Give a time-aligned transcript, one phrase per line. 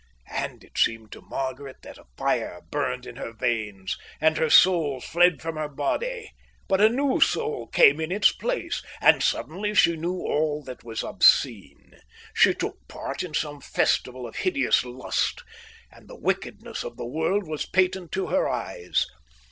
[0.31, 4.99] And it seemed to Margaret that a fire burned in her veins, and her soul
[4.99, 6.31] fled from her body;
[6.67, 11.03] but a new soul came in its place, and suddenly she knew all that was
[11.03, 11.99] obscene.
[12.33, 15.43] She took part in some festival of hideous lust,
[15.91, 19.05] and the wickedness of the world was patent to her eyes.